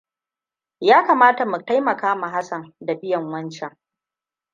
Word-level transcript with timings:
Ya 0.79 1.03
kamata 1.05 1.43
mu 1.51 1.57
taimaka 1.65 2.15
ma 2.15 2.29
Hassan 2.29 2.73
da 2.79 2.95
biyan 2.95 3.23
wancan? 3.29 3.77